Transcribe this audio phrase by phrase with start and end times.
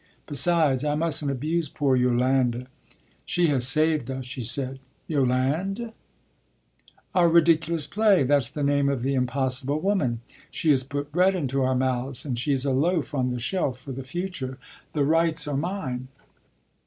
[0.25, 2.65] Besides, I mustn't abuse poor Yolande
[3.23, 4.79] she has saved us," she said.
[5.07, 5.93] "'Yolande'?"
[7.13, 8.23] "Our ridiculous play.
[8.23, 10.21] That's the name of the impossible woman.
[10.49, 13.91] She has put bread into our mouths and she's a loaf on the shelf for
[13.91, 14.57] the future.
[14.93, 16.07] The rights are mine."